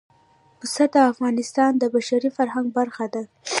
پسه 0.59 0.83
د 0.93 0.95
افغانستان 1.11 1.71
د 1.77 1.83
بشري 1.95 2.29
فرهنګ 2.37 2.67
برخه 2.77 3.05
ده. 3.13 3.23